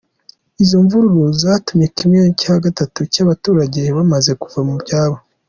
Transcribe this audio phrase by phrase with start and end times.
[0.63, 5.17] Izo mvururu zatumye kimwe cya gatatu cy’abaturage bamaze kuva mu byabo.